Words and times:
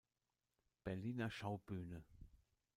Berliner 0.83 1.29
Schaubühne 1.29 2.03